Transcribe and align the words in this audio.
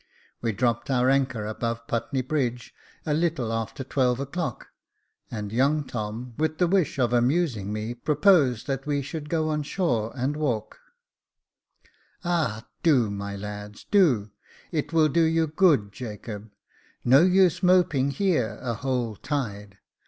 "We 0.41 0.51
dropped 0.51 0.89
our 0.89 1.11
anchor 1.11 1.45
above 1.45 1.85
Putney 1.85 2.23
Bridge 2.23 2.73
a 3.05 3.13
little 3.13 3.53
after 3.53 3.83
twelve 3.83 4.19
o'clock, 4.19 4.69
and 5.29 5.51
young 5.51 5.83
Tom, 5.83 6.33
with 6.39 6.57
the 6.57 6.65
wish 6.65 6.97
of 6.97 7.13
amusing 7.13 7.71
me, 7.71 7.93
proposed 7.93 8.65
that 8.65 8.87
we 8.87 9.03
should 9.03 9.29
go 9.29 9.49
on 9.49 9.61
shore 9.61 10.07
and 10.15 10.33
Jacob 10.33 10.41
Faithful 10.41 10.79
169 12.23 12.33
walk." 12.33 12.61
Ah! 12.63 12.67
do, 12.81 13.11
my 13.11 13.35
lads, 13.35 13.85
do— 13.91 14.31
it 14.71 14.91
will 14.91 15.07
do 15.07 15.21
you 15.21 15.45
good, 15.45 15.91
Jacob; 15.91 16.49
no 17.05 17.21
use 17.21 17.61
moping 17.61 18.09
here 18.09 18.57
a 18.63 18.73
whole 18.73 19.15
tide. 19.15 19.77